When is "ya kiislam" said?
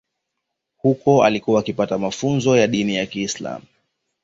2.95-3.61